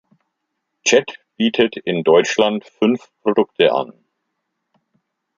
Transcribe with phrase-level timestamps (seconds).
[0.83, 3.93] Jet bietet in Deutschland fünf Produkte an.